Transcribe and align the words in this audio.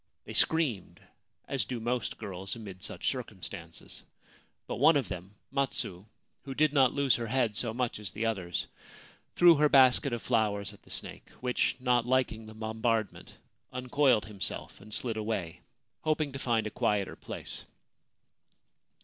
They 0.25 0.33
screamed, 0.33 0.99
as 1.47 1.63
do 1.63 1.79
most 1.79 2.17
girls 2.17 2.55
amid 2.55 2.81
such 2.81 3.07
circum 3.11 3.43
stances; 3.43 4.03
but 4.65 4.77
one 4.77 4.97
of 4.97 5.09
them, 5.09 5.35
Matsu, 5.51 6.05
who 6.43 6.55
did 6.55 6.73
not 6.73 6.91
lose 6.91 7.17
her 7.17 7.27
head 7.27 7.55
so 7.55 7.71
much 7.71 7.99
as 7.99 8.11
the 8.11 8.25
others, 8.25 8.65
threw 9.35 9.53
her 9.57 9.69
basket 9.69 10.11
of 10.11 10.23
flowers 10.23 10.73
at 10.73 10.81
the 10.81 10.89
snake, 10.89 11.29
which, 11.39 11.75
not 11.79 12.07
liking 12.07 12.47
the 12.47 12.55
bombardment, 12.55 13.37
uncoiled 13.71 14.25
himself 14.25 14.81
and 14.81 14.91
slid 14.91 15.17
away, 15.17 15.61
hoping 15.99 16.31
to 16.31 16.39
find 16.39 16.65
a 16.65 16.71
quieter 16.71 17.15
place. 17.15 17.63